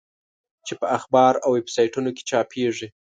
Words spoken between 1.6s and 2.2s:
سایټونو